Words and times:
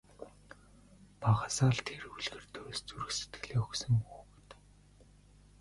Багаасаа 1.21 1.73
тэр 1.87 2.03
үлгэр 2.13 2.43
туульст 2.53 2.85
зүрх 2.87 3.09
сэтгэлээ 3.15 3.59
өгсөн 3.65 3.93
хүүхэд. 4.07 4.49